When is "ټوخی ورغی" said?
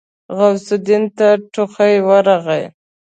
1.53-2.63